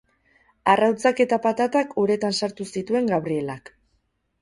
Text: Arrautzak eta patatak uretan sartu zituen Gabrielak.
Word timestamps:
Arrautzak 0.73 1.21
eta 1.27 1.39
patatak 1.45 1.95
uretan 2.07 2.37
sartu 2.43 2.71
zituen 2.77 3.15
Gabrielak. 3.15 3.75